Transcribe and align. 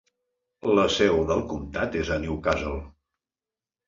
La 0.77 0.85
seu 0.93 1.19
del 1.31 1.43
comtat 1.51 1.97
és 1.99 2.09
a 2.15 2.17
Newcastle. 2.23 2.73